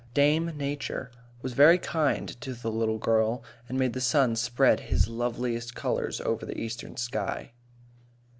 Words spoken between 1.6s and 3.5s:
kind to the little girl,